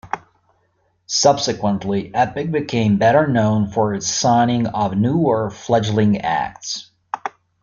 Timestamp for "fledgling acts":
5.51-6.89